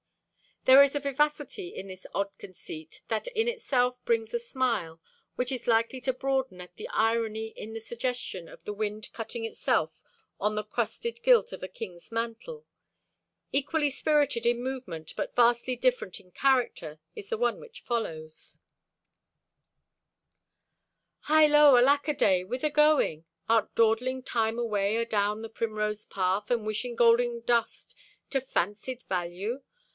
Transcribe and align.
There 0.65 0.81
is 0.83 0.95
a 0.95 0.99
vivacity 0.99 1.69
in 1.69 1.87
this 1.87 2.05
odd 2.13 2.35
conceit 2.39 3.01
that 3.07 3.27
in 3.29 3.47
itself 3.47 4.03
brings 4.05 4.31
a 4.33 4.39
smile, 4.39 4.99
which 5.35 5.51
is 5.51 5.65
likely 5.67 6.01
to 6.01 6.13
broaden 6.13 6.61
at 6.61 6.75
the 6.75 6.87
irony 6.89 7.47
in 7.49 7.73
the 7.73 7.79
suggestion 7.79 8.47
of 8.47 8.63
the 8.63 8.73
wind 8.73 9.11
cutting 9.11 9.43
itself 9.45 10.03
on 10.39 10.53
the 10.53 10.63
crusted 10.63 11.21
gilt 11.23 11.51
of 11.51 11.61
a 11.63 11.67
king's 11.67 12.11
mantle. 12.11 12.65
Equally 13.51 13.89
spirited 13.89 14.45
in 14.45 14.61
movement, 14.63 15.13
but 15.15 15.35
vastly 15.35 15.75
different 15.75 16.19
in 16.19 16.31
character, 16.31 16.99
is 17.15 17.29
the 17.29 17.37
one 17.37 17.59
which 17.59 17.81
follows: 17.81 18.59
Hi 21.21 21.47
ho, 21.47 21.75
alack 21.75 22.07
a 22.07 22.13
day, 22.13 22.43
whither 22.43 22.71
going? 22.71 23.25
Art 23.49 23.73
dawdling 23.73 24.21
time 24.23 24.57
away 24.59 24.95
adown 24.97 25.41
the 25.41 25.49
primrose 25.49 26.05
path 26.05 26.49
And 26.51 26.65
wishing 26.67 26.95
golden 26.95 27.41
dust 27.41 27.95
to 28.29 28.41
fancied 28.41 29.03
value? 29.03 29.61